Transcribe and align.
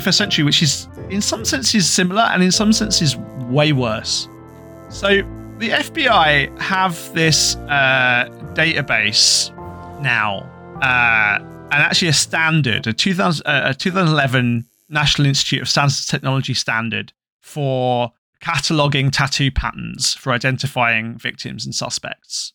21st 0.00 0.14
century, 0.14 0.44
which 0.44 0.62
is 0.62 0.88
in 1.10 1.20
some 1.20 1.44
senses 1.44 1.88
similar 1.88 2.22
and 2.22 2.42
in 2.42 2.52
some 2.52 2.72
senses 2.72 3.16
way 3.48 3.72
worse. 3.72 4.28
So 4.90 5.22
the 5.58 5.70
FBI 5.70 6.58
have 6.60 7.12
this 7.14 7.56
uh, 7.56 8.28
database 8.54 9.50
now, 10.00 10.40
uh, 10.82 11.38
and 11.40 11.82
actually 11.82 12.08
a 12.08 12.12
standard, 12.12 12.86
a, 12.86 12.92
2000, 12.92 13.46
uh, 13.46 13.68
a 13.70 13.74
2011 13.74 14.64
National 14.88 15.26
Institute 15.26 15.62
of 15.62 15.68
Standards 15.68 16.00
and 16.00 16.08
Technology 16.08 16.54
standard 16.54 17.12
for 17.40 18.12
cataloging 18.42 19.10
tattoo 19.10 19.50
patterns 19.50 20.14
for 20.14 20.32
identifying 20.32 21.16
victims 21.16 21.64
and 21.64 21.74
suspects. 21.74 22.52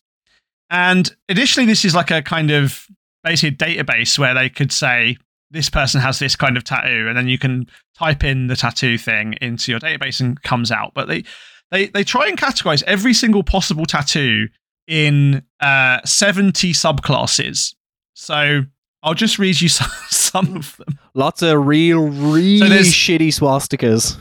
And 0.70 1.14
additionally, 1.28 1.66
this 1.66 1.84
is 1.84 1.94
like 1.94 2.10
a 2.10 2.22
kind 2.22 2.50
of 2.50 2.86
basically 3.24 3.50
a 3.50 3.82
database 3.82 4.18
where 4.18 4.32
they 4.32 4.48
could 4.48 4.72
say 4.72 5.18
this 5.52 5.70
person 5.70 6.00
has 6.00 6.18
this 6.18 6.34
kind 6.34 6.56
of 6.56 6.64
tattoo, 6.64 7.06
and 7.08 7.16
then 7.16 7.28
you 7.28 7.38
can 7.38 7.66
type 7.96 8.24
in 8.24 8.46
the 8.46 8.56
tattoo 8.56 8.98
thing 8.98 9.34
into 9.40 9.70
your 9.70 9.80
database 9.80 10.20
and 10.20 10.42
comes 10.42 10.72
out. 10.72 10.92
But 10.94 11.08
they 11.08 11.24
they 11.70 11.86
they 11.86 12.04
try 12.04 12.26
and 12.26 12.38
categorize 12.38 12.82
every 12.84 13.14
single 13.14 13.42
possible 13.42 13.86
tattoo 13.86 14.48
in 14.88 15.42
uh, 15.60 16.00
70 16.04 16.72
subclasses. 16.72 17.74
So 18.14 18.62
I'll 19.02 19.14
just 19.14 19.38
read 19.38 19.60
you 19.60 19.68
some, 19.68 19.90
some 20.08 20.56
of 20.56 20.76
them. 20.76 20.98
Lots 21.14 21.42
of 21.42 21.66
real, 21.66 22.08
really 22.08 22.80
shitty 22.80 23.28
swastikas. 23.28 24.18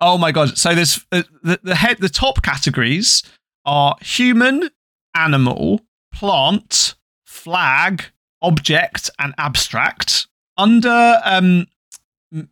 Oh 0.00 0.18
my 0.18 0.32
god! 0.32 0.58
So 0.58 0.74
there's 0.74 1.04
uh, 1.12 1.22
the 1.42 1.60
the 1.62 1.74
head 1.74 1.98
the 1.98 2.08
top 2.08 2.42
categories 2.42 3.22
are 3.64 3.96
human, 4.02 4.70
animal, 5.14 5.80
plant, 6.12 6.94
flag, 7.24 8.04
object, 8.42 9.10
and 9.18 9.34
abstract. 9.38 10.26
Under 10.56 11.20
um, 11.24 11.66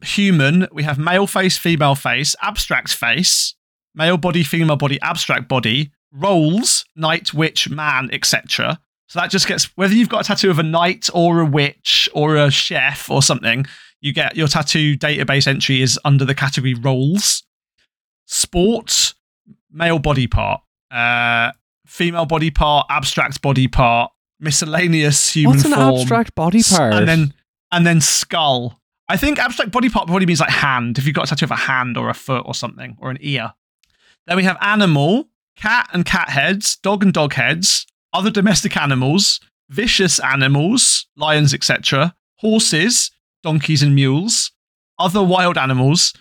human, 0.02 0.66
we 0.72 0.82
have 0.82 0.98
male 0.98 1.26
face, 1.26 1.56
female 1.56 1.94
face, 1.94 2.34
abstract 2.42 2.94
face, 2.94 3.54
male 3.94 4.16
body, 4.16 4.42
female 4.42 4.76
body, 4.76 5.00
abstract 5.02 5.48
body, 5.48 5.92
roles, 6.12 6.84
knight, 6.96 7.32
witch, 7.32 7.68
man, 7.68 8.10
etc. 8.12 8.80
So 9.08 9.20
that 9.20 9.30
just 9.30 9.46
gets 9.46 9.64
whether 9.76 9.94
you've 9.94 10.08
got 10.08 10.22
a 10.22 10.24
tattoo 10.24 10.50
of 10.50 10.58
a 10.58 10.62
knight 10.62 11.08
or 11.12 11.40
a 11.40 11.44
witch 11.44 12.08
or 12.14 12.36
a 12.36 12.50
chef 12.50 13.10
or 13.10 13.22
something, 13.22 13.66
you 14.00 14.12
get 14.12 14.36
your 14.36 14.48
tattoo 14.48 14.96
database 14.96 15.46
entry 15.46 15.82
is 15.82 15.98
under 16.04 16.24
the 16.24 16.34
category 16.34 16.74
roles. 16.74 17.42
Sports, 18.26 19.14
male 19.70 19.98
body 19.98 20.26
part, 20.26 20.62
uh, 20.90 21.52
female 21.86 22.26
body 22.26 22.50
part, 22.50 22.86
abstract 22.88 23.42
body 23.42 23.68
part, 23.68 24.10
miscellaneous 24.40 25.34
human 25.34 25.56
What's 25.56 25.66
an 25.66 25.74
form, 25.74 26.00
abstract 26.00 26.34
body 26.34 26.62
part? 26.62 26.94
and 26.94 27.06
then 27.08 27.34
and 27.72 27.86
then 27.86 28.00
skull. 28.00 28.78
I 29.08 29.16
think 29.16 29.38
abstract 29.38 29.72
body 29.72 29.88
part 29.88 30.06
probably 30.06 30.26
means 30.26 30.40
like 30.40 30.50
hand. 30.50 30.98
If 30.98 31.06
you've 31.06 31.14
got 31.14 31.24
a 31.24 31.28
tattoo 31.28 31.46
of 31.46 31.50
a 31.50 31.56
hand 31.56 31.96
or 31.96 32.08
a 32.08 32.14
foot 32.14 32.44
or 32.46 32.54
something 32.54 32.96
or 33.00 33.10
an 33.10 33.18
ear. 33.20 33.54
Then 34.26 34.36
we 34.36 34.44
have 34.44 34.56
animal, 34.60 35.28
cat 35.56 35.88
and 35.92 36.04
cat 36.04 36.28
heads, 36.28 36.76
dog 36.76 37.02
and 37.02 37.12
dog 37.12 37.34
heads, 37.34 37.86
other 38.12 38.30
domestic 38.30 38.76
animals, 38.76 39.40
vicious 39.68 40.20
animals, 40.20 41.06
lions, 41.16 41.52
etc., 41.52 42.14
horses, 42.36 43.10
donkeys 43.42 43.82
and 43.82 43.94
mules, 43.94 44.52
other 44.98 45.22
wild 45.22 45.58
animals, 45.58 46.12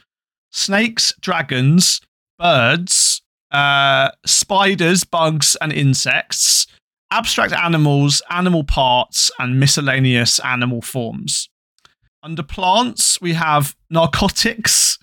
snakes, 0.52 1.13
dragons, 1.22 2.02
birds, 2.39 3.22
uh, 3.52 4.09
spiders, 4.25 5.03
bugs, 5.03 5.55
and 5.61 5.72
insects, 5.72 6.66
abstract 7.11 7.53
animals, 7.53 8.22
animal 8.29 8.63
parts, 8.63 9.29
and 9.38 9.59
miscellaneous 9.59 10.39
animal 10.39 10.81
forms. 10.81 11.49
Under 12.23 12.44
plants, 12.44 13.19
we 13.22 13.33
have 13.33 13.75
narcotics. 13.89 14.97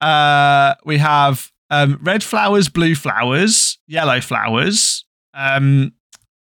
Uh, 0.00 0.74
we 0.84 0.98
have 0.98 1.52
um, 1.70 1.98
red 2.02 2.22
flowers, 2.22 2.68
blue 2.68 2.94
flowers, 2.94 3.78
yellow 3.86 4.20
flowers. 4.20 5.04
Um, 5.32 5.92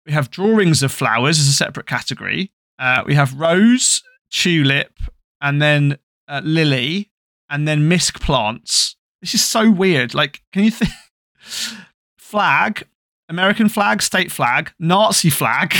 we 0.05 0.13
have 0.13 0.31
drawings 0.31 0.83
of 0.83 0.91
flowers 0.91 1.39
as 1.39 1.47
a 1.47 1.53
separate 1.53 1.85
category. 1.85 2.51
Uh, 2.79 3.03
we 3.05 3.15
have 3.15 3.39
rose, 3.39 4.01
tulip, 4.31 4.93
and 5.41 5.61
then 5.61 5.97
uh, 6.27 6.41
lily, 6.43 7.11
and 7.49 7.67
then 7.67 7.89
misc 7.89 8.19
plants. 8.19 8.95
This 9.21 9.35
is 9.35 9.43
so 9.43 9.69
weird. 9.69 10.13
Like, 10.13 10.41
can 10.51 10.63
you 10.63 10.71
think? 10.71 10.91
flag, 12.17 12.87
American 13.31 13.69
flag, 13.69 14.01
state 14.01 14.31
flag, 14.31 14.71
Nazi 14.77 15.29
flag. 15.29 15.73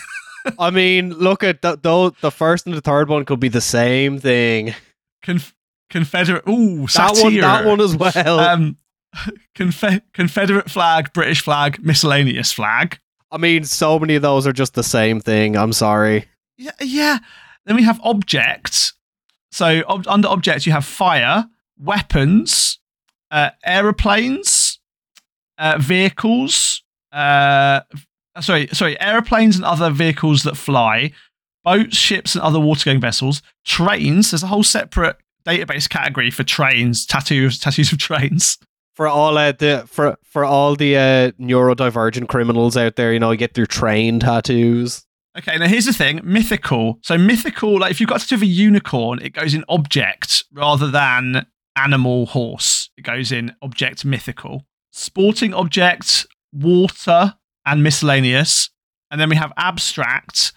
I 0.58 0.70
mean, 0.70 1.10
look 1.14 1.42
at 1.42 1.62
th- 1.62 1.78
though 1.82 2.10
the 2.10 2.30
first 2.30 2.66
and 2.66 2.74
the 2.74 2.80
third 2.80 3.08
one 3.08 3.24
could 3.24 3.40
be 3.40 3.48
the 3.48 3.60
same 3.60 4.18
thing. 4.18 4.74
Conf- 5.22 5.54
Confederate. 5.90 6.46
Ooh, 6.48 6.86
That 6.86 7.18
one, 7.22 7.36
that 7.38 7.64
one 7.66 7.80
as 7.80 7.96
well. 7.96 8.38
Um, 8.40 8.76
Confe- 9.56 10.02
Confederate 10.14 10.70
flag, 10.70 11.12
British 11.12 11.40
flag, 11.42 11.82
miscellaneous 11.84 12.52
flag. 12.52 12.98
I 13.32 13.38
mean, 13.38 13.64
so 13.64 13.98
many 13.98 14.14
of 14.14 14.22
those 14.22 14.46
are 14.46 14.52
just 14.52 14.74
the 14.74 14.82
same 14.82 15.20
thing. 15.20 15.56
I'm 15.56 15.72
sorry. 15.72 16.26
Yeah, 16.56 16.70
yeah. 16.80 17.18
Then 17.66 17.76
we 17.76 17.82
have 17.82 18.00
objects. 18.02 18.92
So 19.52 19.82
ob- 19.88 20.06
under 20.08 20.28
objects, 20.28 20.64
you 20.66 20.72
have 20.72 20.84
fire, 20.84 21.46
weapons, 21.78 22.78
uh, 23.30 23.50
aeroplanes, 23.64 24.78
uh, 25.58 25.76
vehicles. 25.78 26.82
Uh, 27.12 27.80
sorry, 28.40 28.68
sorry, 28.72 29.00
aeroplanes 29.00 29.56
and 29.56 29.64
other 29.64 29.90
vehicles 29.90 30.42
that 30.44 30.56
fly, 30.56 31.12
boats, 31.64 31.96
ships, 31.96 32.34
and 32.34 32.42
other 32.42 32.60
water-going 32.60 33.00
vessels, 33.00 33.42
trains. 33.64 34.30
There's 34.30 34.42
a 34.42 34.48
whole 34.48 34.62
separate 34.62 35.16
database 35.46 35.88
category 35.88 36.30
for 36.30 36.44
trains, 36.44 37.06
tattoos, 37.06 37.58
tattoos 37.58 37.92
of 37.92 37.98
trains. 37.98 38.58
For 38.94 39.06
all 39.06 39.38
uh, 39.38 39.52
the 39.52 39.84
for 39.86 40.18
for 40.24 40.44
all 40.44 40.76
the 40.76 40.96
uh, 40.96 41.30
neurodivergent 41.40 42.28
criminals 42.28 42.76
out 42.76 42.96
there, 42.96 43.12
you 43.12 43.18
know, 43.18 43.34
get 43.34 43.54
their 43.54 43.64
train 43.66 44.20
tattoos. 44.20 45.06
Okay, 45.38 45.56
now 45.56 45.68
here's 45.68 45.86
the 45.86 45.92
thing: 45.92 46.20
mythical. 46.22 46.98
So 47.02 47.16
mythical, 47.16 47.78
like 47.78 47.92
if 47.92 48.00
you've 48.00 48.10
got 48.10 48.18
a 48.18 48.20
tattoo 48.20 48.34
of 48.34 48.42
a 48.42 48.46
unicorn, 48.46 49.22
it 49.22 49.32
goes 49.32 49.54
in 49.54 49.64
object 49.68 50.44
rather 50.52 50.90
than 50.90 51.46
animal 51.76 52.26
horse. 52.26 52.90
It 52.98 53.02
goes 53.02 53.32
in 53.32 53.54
object 53.62 54.04
mythical. 54.04 54.66
Sporting 54.92 55.54
object, 55.54 56.26
water, 56.52 57.34
and 57.66 57.82
miscellaneous. 57.82 58.70
And 59.10 59.20
then 59.20 59.28
we 59.28 59.36
have 59.36 59.52
abstract, 59.56 60.52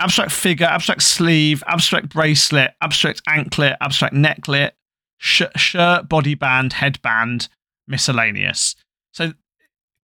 abstract 0.00 0.32
figure, 0.32 0.66
abstract 0.66 1.02
sleeve, 1.02 1.62
abstract 1.66 2.08
bracelet, 2.08 2.74
abstract 2.80 3.22
anklet, 3.26 3.76
abstract 3.80 4.14
necklet, 4.14 4.72
sh- 5.18 5.42
shirt, 5.56 6.08
body 6.08 6.34
band, 6.34 6.74
headband, 6.74 7.48
miscellaneous. 7.88 8.76
So, 9.12 9.32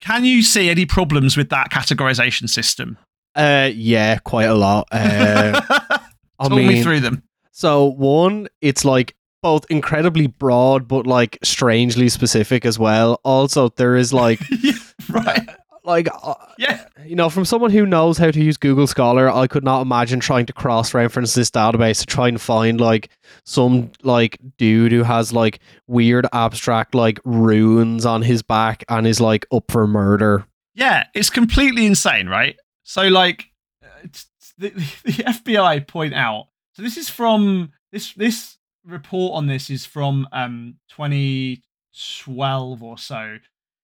can 0.01 0.23
you 0.25 0.43
see 0.43 0.69
any 0.69 0.85
problems 0.85 1.35
with 1.35 1.49
that 1.49 1.71
categorization 1.71 2.47
system? 2.49 2.97
Uh, 3.33 3.69
yeah, 3.73 4.17
quite 4.19 4.45
a 4.45 4.53
lot. 4.53 4.87
Uh, 4.91 5.61
I 6.39 6.47
Talk 6.47 6.57
me 6.57 6.83
through 6.83 6.99
them. 6.99 7.23
So 7.51 7.85
one, 7.85 8.47
it's 8.61 8.83
like 8.83 9.15
both 9.45 9.63
incredibly 9.69 10.25
broad 10.25 10.87
but 10.87 11.05
like 11.05 11.37
strangely 11.43 12.09
specific 12.09 12.65
as 12.65 12.79
well. 12.79 13.19
Also, 13.23 13.69
there 13.77 13.95
is 13.95 14.11
like 14.11 14.39
yeah, 14.63 14.73
right. 15.09 15.47
like 15.83 16.07
uh, 16.23 16.33
Yeah. 16.57 16.83
you 17.05 17.15
know, 17.15 17.29
from 17.29 17.45
someone 17.45 17.69
who 17.69 17.85
knows 17.85 18.17
how 18.17 18.31
to 18.31 18.43
use 18.43 18.57
Google 18.57 18.87
Scholar, 18.87 19.29
I 19.29 19.45
could 19.45 19.63
not 19.63 19.81
imagine 19.81 20.19
trying 20.19 20.47
to 20.47 20.53
cross-reference 20.53 21.35
this 21.35 21.51
database 21.51 21.99
to 21.99 22.07
try 22.07 22.27
and 22.27 22.41
find 22.41 22.81
like 22.81 23.09
some 23.45 23.91
like 24.01 24.39
dude 24.57 24.91
who 24.91 25.03
has 25.03 25.31
like 25.31 25.59
weird 25.87 26.25
abstract 26.33 26.95
like 26.95 27.19
runes 27.23 28.03
on 28.03 28.23
his 28.23 28.41
back 28.41 28.83
and 28.89 29.05
is 29.05 29.21
like 29.21 29.45
up 29.51 29.65
for 29.71 29.85
murder. 29.85 30.43
Yeah, 30.73 31.05
it's 31.13 31.29
completely 31.29 31.85
insane, 31.85 32.27
right? 32.27 32.57
So, 32.83 33.03
like, 33.09 33.45
uh, 33.83 33.87
it's- 34.03 34.25
the, 34.57 34.69
the 35.03 35.23
FBI 35.23 35.85
point 35.87 36.13
out. 36.15 36.47
So 36.73 36.81
this 36.81 36.97
is 36.97 37.09
from 37.09 37.71
this 37.91 38.13
this 38.13 38.57
report 38.85 39.35
on 39.35 39.47
this 39.47 39.69
is 39.69 39.85
from 39.85 40.27
um 40.31 40.75
2012 40.89 42.83
or 42.83 42.97
so. 42.97 43.37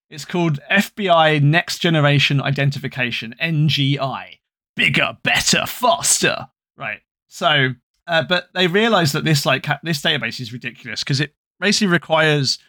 It's 0.09 0.25
called 0.25 0.59
FBI 0.69 1.41
Next 1.41 1.79
Generation 1.79 2.41
Identification 2.41 3.33
(NGI). 3.41 4.39
Bigger, 4.75 5.17
better, 5.23 5.65
faster. 5.65 6.47
Right. 6.77 6.99
So, 7.27 7.69
uh, 8.07 8.23
but 8.23 8.49
they 8.53 8.67
realized 8.67 9.13
that 9.13 9.23
this 9.23 9.45
like 9.45 9.67
this 9.83 10.01
database 10.01 10.39
is 10.39 10.53
ridiculous 10.53 11.03
because 11.03 11.19
it 11.19 11.33
basically 11.59 11.87
requires 11.87 12.59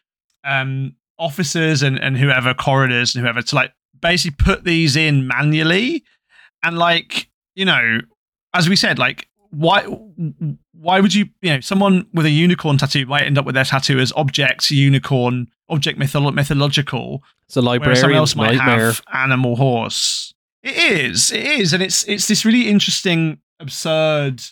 um 0.44 0.94
officers 1.19 1.82
and 1.82 1.99
and 1.99 2.17
whoever 2.17 2.55
coroners 2.55 3.14
and 3.14 3.25
whoever 3.25 3.43
to 3.43 3.55
like 3.55 3.73
basically 4.00 4.37
put 4.44 4.64
these 4.64 4.96
in 4.96 5.26
manually 5.26 6.02
and 6.62 6.76
like 6.79 7.29
you 7.55 7.64
know 7.64 8.00
as 8.55 8.69
we 8.69 8.75
said 8.75 8.99
like 8.99 9.29
why 9.52 9.82
why 10.72 10.99
would 11.00 11.14
you 11.14 11.26
you 11.40 11.50
know 11.50 11.60
someone 11.60 12.06
with 12.12 12.26
a 12.26 12.31
unicorn 12.31 12.76
tattoo 12.78 13.06
might 13.06 13.22
end 13.22 13.38
up 13.38 13.44
with 13.44 13.54
their 13.54 13.64
tattoo 13.64 13.99
as 14.00 14.12
object 14.16 14.70
unicorn 14.70 15.46
object 15.69 15.99
mytholo- 15.99 16.34
mythological 16.34 17.22
It's 17.46 17.56
a 17.56 17.62
library 17.62 17.96
someone 17.96 18.16
else 18.19 18.34
might 18.34 18.56
nightmare. 18.56 18.87
have 18.87 19.02
animal 19.12 19.56
horse 19.56 20.34
it 20.62 20.76
is 20.76 21.31
it 21.31 21.44
is 21.44 21.72
and 21.72 21.82
it's 21.82 22.02
it's 22.04 22.26
this 22.28 22.44
really 22.44 22.69
interesting 22.69 23.38
absurd 23.60 24.43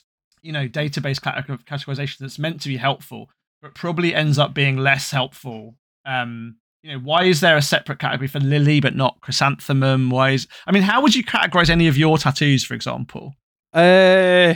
you 0.42 0.52
know 0.52 0.68
database 0.68 1.18
categorization 1.20 2.18
that's 2.18 2.38
meant 2.38 2.60
to 2.62 2.68
be 2.68 2.76
helpful, 2.76 3.28
but 3.60 3.74
probably 3.74 4.14
ends 4.14 4.38
up 4.38 4.54
being 4.54 4.78
less 4.78 5.10
helpful. 5.10 5.76
Um, 6.06 6.56
you 6.82 6.92
know, 6.92 6.98
why 6.98 7.24
is 7.24 7.40
there 7.40 7.58
a 7.58 7.62
separate 7.62 7.98
category 7.98 8.26
for 8.26 8.40
lily 8.40 8.80
but 8.80 8.96
not 8.96 9.20
chrysanthemum? 9.20 10.08
Why 10.08 10.30
is 10.30 10.46
I 10.66 10.72
mean, 10.72 10.82
how 10.82 11.02
would 11.02 11.14
you 11.14 11.22
categorize 11.22 11.68
any 11.68 11.88
of 11.88 11.98
your 11.98 12.16
tattoos, 12.16 12.64
for 12.64 12.72
example? 12.74 13.34
Uh, 13.74 14.54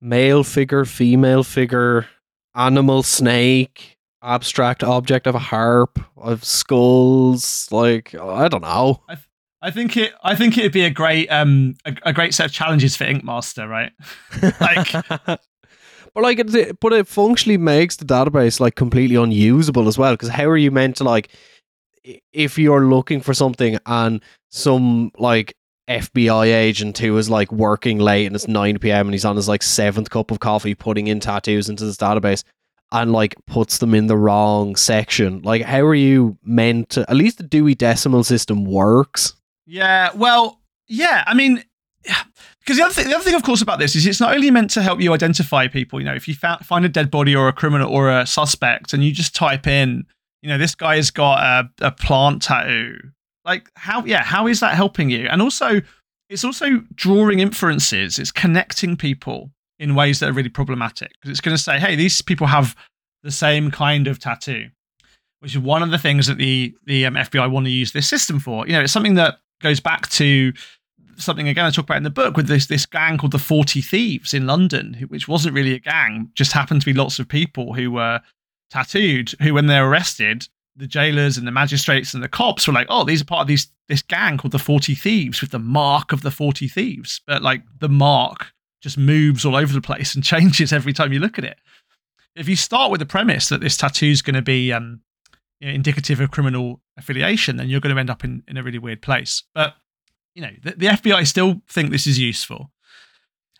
male 0.00 0.44
figure, 0.44 0.84
female 0.84 1.42
figure, 1.44 2.06
animal, 2.54 3.02
snake, 3.02 3.98
abstract 4.22 4.82
object 4.82 5.26
of 5.26 5.34
a 5.34 5.38
harp, 5.38 5.98
of 6.16 6.44
skulls. 6.44 7.68
Like 7.70 8.14
I 8.14 8.48
don't 8.48 8.62
know. 8.62 9.02
I, 9.08 9.14
th- 9.14 9.26
I 9.62 9.70
think 9.70 9.96
it. 9.96 10.12
I 10.22 10.34
think 10.34 10.56
it'd 10.56 10.72
be 10.72 10.84
a 10.84 10.90
great, 10.90 11.28
um, 11.28 11.76
a, 11.84 11.94
a 12.04 12.12
great 12.12 12.34
set 12.34 12.46
of 12.46 12.52
challenges 12.52 12.96
for 12.96 13.04
Ink 13.04 13.24
Master, 13.24 13.68
right? 13.68 13.92
like, 14.60 14.92
but 14.92 16.22
like, 16.22 16.38
it, 16.38 16.80
but 16.80 16.92
it 16.92 17.06
functionally 17.06 17.58
makes 17.58 17.96
the 17.96 18.04
database 18.04 18.58
like 18.58 18.74
completely 18.74 19.16
unusable 19.16 19.86
as 19.86 19.98
well. 19.98 20.14
Because 20.14 20.30
how 20.30 20.46
are 20.46 20.56
you 20.56 20.70
meant 20.70 20.96
to 20.96 21.04
like, 21.04 21.28
if 22.32 22.58
you're 22.58 22.86
looking 22.86 23.20
for 23.20 23.34
something 23.34 23.78
and 23.86 24.22
some 24.48 25.12
like 25.18 25.54
FBI 25.90 26.46
agent 26.46 26.98
who 26.98 27.16
is 27.18 27.28
like 27.28 27.50
working 27.50 27.98
late 27.98 28.26
and 28.26 28.36
it's 28.36 28.48
9 28.48 28.78
p.m. 28.78 29.08
and 29.08 29.14
he's 29.14 29.24
on 29.24 29.36
his 29.36 29.48
like 29.48 29.62
seventh 29.62 30.10
cup 30.10 30.30
of 30.30 30.40
coffee 30.40 30.74
putting 30.74 31.08
in 31.08 31.20
tattoos 31.20 31.68
into 31.68 31.84
this 31.84 31.96
database 31.96 32.44
and 32.92 33.12
like 33.12 33.34
puts 33.46 33.78
them 33.78 33.94
in 33.94 34.06
the 34.06 34.16
wrong 34.16 34.76
section. 34.76 35.42
Like, 35.42 35.62
how 35.62 35.80
are 35.80 35.94
you 35.94 36.38
meant 36.44 36.90
to? 36.90 37.10
At 37.10 37.16
least 37.16 37.38
the 37.38 37.44
Dewey 37.44 37.74
Decimal 37.74 38.24
System 38.24 38.64
works. 38.64 39.34
Yeah, 39.66 40.10
well, 40.14 40.60
yeah. 40.88 41.24
I 41.26 41.34
mean, 41.34 41.62
because 42.60 42.76
the 42.76 42.84
other 42.84 42.94
thing, 42.94 43.08
the 43.08 43.14
other 43.14 43.24
thing, 43.24 43.34
of 43.34 43.42
course, 43.42 43.62
about 43.62 43.78
this 43.78 43.94
is 43.94 44.06
it's 44.06 44.20
not 44.20 44.34
only 44.34 44.50
meant 44.50 44.70
to 44.70 44.82
help 44.82 45.00
you 45.00 45.12
identify 45.12 45.68
people. 45.68 46.00
You 46.00 46.06
know, 46.06 46.14
if 46.14 46.26
you 46.26 46.34
fa- 46.34 46.58
find 46.62 46.84
a 46.84 46.88
dead 46.88 47.10
body 47.10 47.34
or 47.34 47.48
a 47.48 47.52
criminal 47.52 47.90
or 47.90 48.10
a 48.10 48.26
suspect, 48.26 48.92
and 48.92 49.04
you 49.04 49.12
just 49.12 49.34
type 49.34 49.66
in, 49.66 50.06
you 50.42 50.48
know, 50.48 50.58
this 50.58 50.74
guy's 50.74 51.10
got 51.10 51.38
a, 51.38 51.86
a 51.86 51.90
plant 51.92 52.42
tattoo. 52.42 52.98
Like, 53.44 53.70
how? 53.74 54.04
Yeah, 54.04 54.22
how 54.22 54.46
is 54.46 54.60
that 54.60 54.74
helping 54.74 55.10
you? 55.10 55.26
And 55.28 55.40
also, 55.40 55.80
it's 56.28 56.44
also 56.44 56.82
drawing 56.94 57.40
inferences. 57.40 58.18
It's 58.18 58.32
connecting 58.32 58.96
people 58.96 59.50
in 59.78 59.94
ways 59.94 60.20
that 60.20 60.28
are 60.28 60.32
really 60.32 60.50
problematic 60.50 61.10
because 61.14 61.30
it's 61.30 61.40
going 61.40 61.56
to 61.56 61.62
say, 61.62 61.78
hey, 61.80 61.96
these 61.96 62.20
people 62.20 62.46
have 62.46 62.76
the 63.22 63.30
same 63.30 63.70
kind 63.70 64.06
of 64.06 64.18
tattoo, 64.18 64.68
which 65.40 65.52
is 65.52 65.58
one 65.58 65.82
of 65.82 65.90
the 65.90 65.98
things 65.98 66.26
that 66.26 66.38
the 66.38 66.74
the 66.84 67.06
um, 67.06 67.14
FBI 67.14 67.50
want 67.50 67.66
to 67.66 67.72
use 67.72 67.92
this 67.92 68.08
system 68.08 68.38
for. 68.38 68.66
You 68.66 68.74
know, 68.74 68.82
it's 68.82 68.92
something 68.92 69.14
that 69.14 69.38
goes 69.60 69.80
back 69.80 70.08
to 70.10 70.52
something 71.16 71.48
again 71.48 71.66
I 71.66 71.70
talk 71.70 71.84
about 71.84 71.98
in 71.98 72.02
the 72.02 72.10
book 72.10 72.36
with 72.36 72.46
this 72.46 72.66
this 72.66 72.86
gang 72.86 73.18
called 73.18 73.32
the 73.32 73.38
Forty 73.38 73.80
Thieves 73.80 74.34
in 74.34 74.46
London, 74.46 75.04
which 75.08 75.28
wasn't 75.28 75.54
really 75.54 75.74
a 75.74 75.78
gang, 75.78 76.30
just 76.34 76.52
happened 76.52 76.82
to 76.82 76.86
be 76.86 76.92
lots 76.94 77.18
of 77.18 77.28
people 77.28 77.74
who 77.74 77.90
were 77.90 78.20
tattooed. 78.70 79.34
Who, 79.42 79.54
when 79.54 79.66
they're 79.66 79.88
arrested, 79.88 80.48
the 80.80 80.86
jailers 80.86 81.36
and 81.36 81.46
the 81.46 81.52
magistrates 81.52 82.14
and 82.14 82.22
the 82.22 82.28
cops 82.28 82.66
were 82.66 82.72
like, 82.72 82.86
"Oh, 82.90 83.04
these 83.04 83.20
are 83.22 83.26
part 83.26 83.42
of 83.42 83.46
these 83.46 83.68
this 83.88 84.02
gang 84.02 84.38
called 84.38 84.52
the 84.52 84.58
Forty 84.58 84.94
Thieves 84.94 85.40
with 85.40 85.50
the 85.50 85.58
mark 85.58 86.12
of 86.12 86.22
the 86.22 86.30
Forty 86.30 86.66
Thieves." 86.66 87.20
But 87.26 87.42
like 87.42 87.62
the 87.78 87.88
mark 87.88 88.52
just 88.80 88.98
moves 88.98 89.44
all 89.44 89.56
over 89.56 89.72
the 89.72 89.80
place 89.80 90.14
and 90.14 90.24
changes 90.32 90.72
every 90.72 90.92
time 90.92 91.12
you 91.12 91.20
look 91.20 91.38
at 91.38 91.44
it. 91.44 91.58
If 92.34 92.48
you 92.48 92.56
start 92.56 92.90
with 92.90 93.00
the 93.00 93.06
premise 93.06 93.48
that 93.48 93.60
this 93.60 93.76
tattoo 93.76 94.06
is 94.06 94.22
going 94.22 94.34
to 94.34 94.42
be 94.42 94.72
um, 94.72 95.00
you 95.60 95.68
know, 95.68 95.74
indicative 95.74 96.20
of 96.20 96.30
criminal 96.30 96.80
affiliation, 96.96 97.56
then 97.56 97.68
you're 97.68 97.80
going 97.80 97.94
to 97.94 98.00
end 98.00 98.10
up 98.10 98.24
in, 98.24 98.42
in 98.48 98.56
a 98.56 98.62
really 98.62 98.78
weird 98.78 99.02
place. 99.02 99.44
But 99.54 99.74
you 100.34 100.42
know, 100.42 100.52
the, 100.62 100.72
the 100.72 100.86
FBI 100.86 101.26
still 101.26 101.60
think 101.68 101.90
this 101.90 102.06
is 102.06 102.18
useful, 102.18 102.70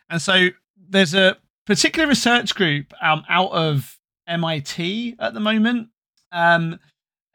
and 0.08 0.20
so 0.20 0.48
there's 0.76 1.14
a 1.14 1.36
particular 1.66 2.08
research 2.08 2.54
group 2.54 2.92
um, 3.02 3.22
out 3.28 3.52
of 3.52 3.98
MIT 4.26 5.16
at 5.18 5.34
the 5.34 5.40
moment 5.40 5.88
um, 6.32 6.78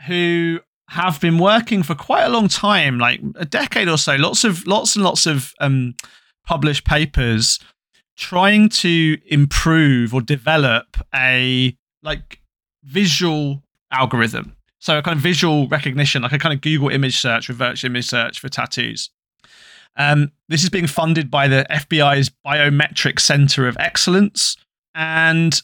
who 0.08 0.60
have 0.90 1.20
been 1.20 1.38
working 1.38 1.84
for 1.84 1.96
quite 1.96 2.24
a 2.24 2.30
long 2.30 2.48
time, 2.48 3.00
like 3.00 3.22
a 3.36 3.46
decade 3.46 3.90
or 3.90 3.98
so. 3.98 4.16
Lots 4.16 4.44
of 4.44 4.66
lots 4.68 4.96
and 4.96 5.04
lots 5.04 5.26
of 5.26 5.54
um, 5.60 5.96
published 6.46 6.86
papers 6.86 7.60
trying 8.16 8.70
to 8.70 9.18
improve 9.26 10.14
or 10.14 10.22
develop 10.22 10.98
a 11.14 11.76
like 12.04 12.42
visual 12.84 13.64
algorithm. 13.92 14.56
So 14.80 15.00
a 15.00 15.02
kind 15.02 15.18
of 15.18 15.24
visual 15.24 15.68
recognition, 15.68 16.22
like 16.22 16.32
a 16.32 16.38
kind 16.38 16.54
of 16.54 16.62
Google 16.62 16.90
image 16.90 17.20
search, 17.20 17.50
reverse 17.50 17.84
image 17.84 18.06
search 18.06 18.40
for 18.40 18.50
tattoos. 18.50 19.10
Um, 19.98 20.32
this 20.50 20.64
is 20.64 20.70
being 20.70 20.88
funded 20.88 21.32
by 21.32 21.48
the 21.48 21.66
FBI's 21.72 22.30
Biometric 22.46 23.20
Center 23.20 23.68
of 23.68 23.78
Excellence. 23.80 24.58
And 24.94 25.60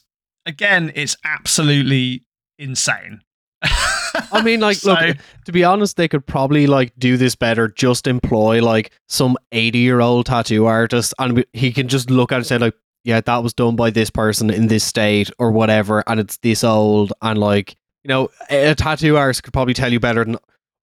again, 0.45 0.91
it's 0.95 1.15
absolutely 1.23 2.23
insane. 2.57 3.21
I 3.63 4.41
mean, 4.43 4.59
like, 4.59 4.77
so, 4.77 4.93
look, 4.93 5.17
to 5.45 5.51
be 5.51 5.63
honest, 5.63 5.97
they 5.97 6.07
could 6.07 6.25
probably 6.25 6.67
like 6.67 6.93
do 6.97 7.17
this 7.17 7.35
better. 7.35 7.67
Just 7.67 8.07
employ 8.07 8.63
like 8.63 8.91
some 9.07 9.37
eighty-year-old 9.51 10.25
tattoo 10.25 10.65
artist, 10.65 11.13
and 11.19 11.45
he 11.53 11.71
can 11.71 11.87
just 11.87 12.09
look 12.09 12.31
at 12.31 12.35
it 12.35 12.37
and 12.39 12.45
say, 12.47 12.57
like, 12.57 12.73
yeah, 13.03 13.21
that 13.21 13.43
was 13.43 13.53
done 13.53 13.75
by 13.75 13.89
this 13.89 14.09
person 14.09 14.49
in 14.49 14.67
this 14.67 14.83
state 14.83 15.29
or 15.39 15.51
whatever, 15.51 16.03
and 16.07 16.19
it's 16.19 16.37
this 16.37 16.63
old, 16.63 17.13
and 17.21 17.39
like, 17.39 17.75
you 18.03 18.09
know, 18.09 18.29
a 18.49 18.75
tattoo 18.75 19.17
artist 19.17 19.43
could 19.43 19.53
probably 19.53 19.73
tell 19.73 19.91
you 19.91 19.99
better 19.99 20.23
than 20.23 20.37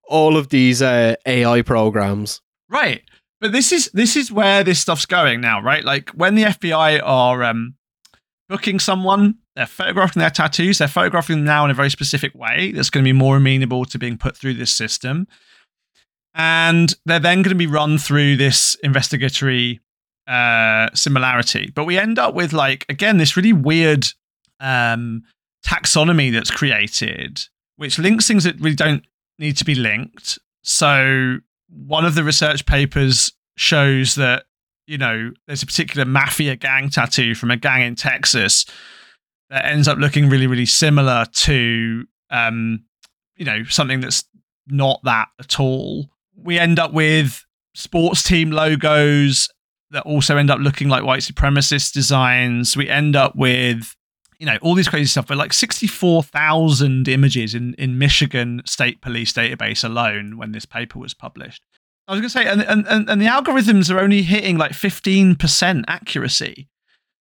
all 0.07 0.37
of 0.37 0.49
these 0.49 0.81
uh, 0.81 1.15
AI 1.25 1.61
programs. 1.61 2.41
Right, 2.69 3.03
but 3.41 3.51
this 3.51 3.71
is 3.71 3.89
this 3.93 4.15
is 4.15 4.31
where 4.31 4.63
this 4.63 4.79
stuff's 4.79 5.05
going 5.05 5.41
now, 5.41 5.61
right? 5.61 5.83
Like 5.83 6.11
when 6.11 6.35
the 6.35 6.43
FBI 6.43 7.01
are 7.03 7.43
um, 7.43 7.75
booking 8.47 8.79
someone 8.79 9.35
they're 9.59 9.65
photographing 9.65 10.21
their 10.21 10.29
tattoos. 10.29 10.77
They're 10.77 10.87
photographing 10.87 11.35
them 11.35 11.43
now 11.43 11.65
in 11.65 11.71
a 11.71 11.73
very 11.73 11.89
specific 11.89 12.33
way 12.33 12.71
that's 12.71 12.89
going 12.89 13.03
to 13.03 13.07
be 13.09 13.11
more 13.11 13.35
amenable 13.35 13.83
to 13.83 13.99
being 13.99 14.17
put 14.17 14.37
through 14.37 14.53
this 14.53 14.71
system. 14.71 15.27
And 16.33 16.95
they're 17.05 17.19
then 17.19 17.41
going 17.41 17.49
to 17.49 17.55
be 17.55 17.67
run 17.67 17.97
through 17.97 18.37
this 18.37 18.75
investigatory 18.83 19.81
uh, 20.27 20.87
similarity. 20.93 21.73
But 21.75 21.83
we 21.83 21.97
end 21.97 22.17
up 22.17 22.35
with, 22.35 22.53
like, 22.53 22.85
again, 22.87 23.17
this 23.17 23.35
really 23.35 23.51
weird 23.51 24.07
um, 24.61 25.23
taxonomy 25.67 26.31
that's 26.31 26.51
created, 26.51 27.41
which 27.75 27.99
links 27.99 28.29
things 28.29 28.45
that 28.45 28.61
really 28.61 28.77
don't 28.77 29.05
need 29.39 29.57
to 29.57 29.65
be 29.65 29.75
linked. 29.75 30.39
So 30.63 31.39
one 31.67 32.05
of 32.05 32.15
the 32.15 32.23
research 32.23 32.65
papers 32.65 33.33
shows 33.57 34.15
that, 34.15 34.45
you 34.87 34.97
know, 34.97 35.31
there's 35.47 35.63
a 35.63 35.65
particular 35.65 36.05
mafia 36.05 36.55
gang 36.55 36.89
tattoo 36.89 37.35
from 37.35 37.51
a 37.51 37.57
gang 37.57 37.81
in 37.81 37.95
Texas 37.95 38.65
that 39.49 39.65
ends 39.65 39.87
up 39.87 39.97
looking 39.97 40.29
really, 40.29 40.47
really 40.47 40.65
similar 40.65 41.25
to, 41.33 42.05
um, 42.29 42.83
you 43.35 43.45
know, 43.45 43.63
something 43.65 43.99
that's 43.99 44.23
not 44.67 44.99
that 45.03 45.29
at 45.39 45.59
all. 45.59 46.09
We 46.35 46.59
end 46.59 46.79
up 46.79 46.93
with 46.93 47.45
sports 47.73 48.23
team 48.23 48.51
logos 48.51 49.49
that 49.91 50.03
also 50.03 50.37
end 50.37 50.51
up 50.51 50.59
looking 50.59 50.89
like 50.89 51.03
white 51.03 51.21
supremacist 51.21 51.93
designs. 51.93 52.77
We 52.77 52.89
end 52.89 53.15
up 53.15 53.35
with, 53.35 53.95
you 54.37 54.45
know, 54.45 54.57
all 54.61 54.75
these 54.75 54.87
crazy 54.87 55.07
stuff, 55.07 55.27
but 55.27 55.37
like 55.37 55.53
64,000 55.53 57.07
images 57.07 57.55
in, 57.55 57.73
in 57.75 57.97
Michigan 57.97 58.61
State 58.65 59.01
Police 59.01 59.33
database 59.33 59.83
alone 59.83 60.37
when 60.37 60.51
this 60.51 60.65
paper 60.65 60.99
was 60.99 61.13
published. 61.13 61.63
I 62.07 62.13
was 62.13 62.21
going 62.21 62.29
to 62.29 62.33
say, 62.33 62.45
and, 62.45 62.87
and, 62.87 63.09
and 63.09 63.21
the 63.21 63.27
algorithms 63.27 63.93
are 63.93 63.99
only 63.99 64.23
hitting 64.23 64.57
like 64.57 64.71
15% 64.71 65.83
accuracy. 65.87 66.67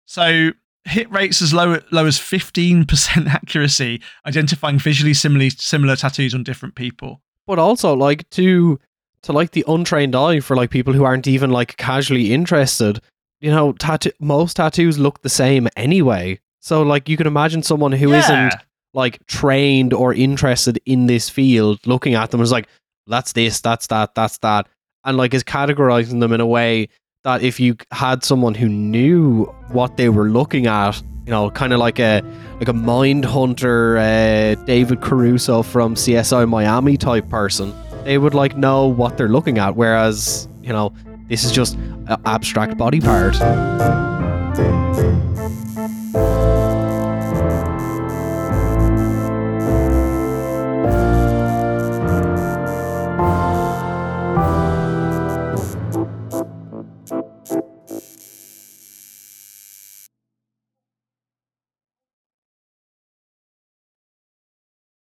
So 0.06 0.52
hit 0.88 1.12
rates 1.12 1.42
as 1.42 1.54
low, 1.54 1.80
low 1.92 2.06
as 2.06 2.18
15% 2.18 3.28
accuracy, 3.34 4.02
identifying 4.26 4.80
visually 4.80 5.14
similar, 5.14 5.50
similar 5.50 5.96
tattoos 5.96 6.34
on 6.34 6.44
different 6.44 6.76
people. 6.76 7.22
But 7.46 7.60
also, 7.60 7.94
like, 7.96 8.30
to 8.32 8.80
to 9.24 9.34
like 9.34 9.52
the 9.52 9.66
untrained 9.68 10.16
eye 10.16 10.40
for 10.40 10.56
like 10.56 10.70
people 10.70 10.94
who 10.94 11.04
aren't 11.04 11.28
even 11.28 11.50
like 11.50 11.76
casually 11.78 12.34
interested, 12.34 13.02
you 13.42 13.52
know, 13.52 13.74
tattoo 13.74 14.12
most 14.20 14.56
tattoos 14.56 14.98
look 14.98 15.22
the 15.22 15.30
same 15.30 15.68
anyway. 15.76 16.40
So 16.60 16.82
like 16.84 17.10
you 17.10 17.18
can 17.18 17.28
imagine 17.28 17.64
someone 17.64 17.92
who 17.92 18.12
yeah. 18.12 18.50
not 18.52 18.64
like 18.94 19.26
trained 19.28 19.94
or 19.94 20.14
interested 20.14 20.80
in 20.86 21.08
this 21.08 21.30
field 21.30 21.80
looking 21.86 22.16
at 22.16 22.32
them 22.32 22.42
is 22.42 22.52
like, 22.52 22.68
that's 23.06 23.34
this, 23.34 23.60
that's 23.60 23.88
that, 23.88 24.16
that's 24.16 24.38
that. 24.40 24.68
And 25.04 25.18
like 25.18 25.34
is 25.34 25.44
categorizing 25.44 26.20
them 26.20 26.34
in 26.34 26.42
a 26.42 26.46
way 26.46 26.90
that 27.28 27.44
if 27.44 27.60
you 27.60 27.76
had 27.92 28.24
someone 28.24 28.54
who 28.54 28.70
knew 28.70 29.44
what 29.74 29.98
they 29.98 30.08
were 30.08 30.30
looking 30.30 30.66
at, 30.66 31.02
you 31.26 31.32
know, 31.32 31.50
kind 31.50 31.74
of 31.74 31.80
like 31.80 32.00
a 32.00 32.22
like 32.60 32.70
a 32.70 32.74
mind 32.74 33.26
hunter, 33.26 33.98
uh, 33.98 34.56
David 34.64 35.02
Caruso 35.02 35.62
from 35.62 35.96
CSI 35.96 36.48
Miami 36.48 36.96
type 36.96 37.28
person, 37.28 37.74
they 38.06 38.18
would 38.18 38.34
like 38.34 38.56
know 38.56 38.88
what 38.88 39.18
they're 39.18 39.28
looking 39.28 39.58
at. 39.58 39.76
Whereas, 39.76 40.48
you 40.62 40.72
know, 40.72 40.94
this 41.28 41.44
is 41.44 41.52
just 41.52 41.76
an 41.76 42.16
abstract 42.26 42.78
body 42.78 43.02
part. 43.02 43.36